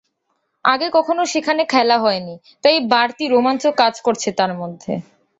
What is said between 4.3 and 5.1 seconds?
তাঁর মধ্যে।